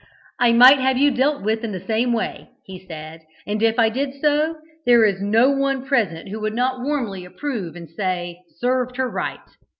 "I 0.39 0.51
might 0.51 0.79
have 0.79 0.97
you 0.97 1.11
dealt 1.11 1.43
with 1.43 1.63
in 1.63 1.73
the 1.73 1.79
same 1.85 2.11
way," 2.11 2.49
he 2.65 2.83
said; 2.87 3.21
"and 3.45 3.61
if 3.61 3.77
I 3.77 3.89
did 3.89 4.15
so, 4.19 4.55
there 4.83 5.05
is 5.05 5.21
no 5.21 5.51
one 5.51 5.85
present 5.85 6.29
who 6.29 6.39
would 6.39 6.55
not 6.55 6.81
warmly 6.81 7.23
approve 7.23 7.75
and 7.75 7.87
say, 7.87 8.41
'served 8.59 8.97
her 8.97 9.07
right.' 9.07 9.37